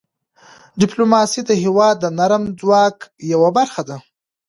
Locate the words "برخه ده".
3.57-3.97